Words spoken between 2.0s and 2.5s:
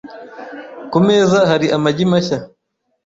mashya.